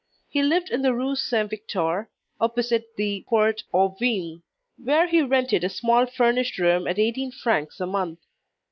[0.29, 2.09] He lived in the Rue Saint Victor,
[2.39, 4.41] opposite the Port aux Vins,
[4.83, 8.17] where he rented a small furnished room at 18 francs a month.